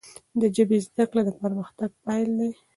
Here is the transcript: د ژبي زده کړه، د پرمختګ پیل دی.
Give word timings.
د 0.39 0.41
ژبي 0.55 0.77
زده 0.87 1.03
کړه، 1.09 1.21
د 1.25 1.29
پرمختګ 1.41 1.89
پیل 2.05 2.29
دی. 2.39 2.51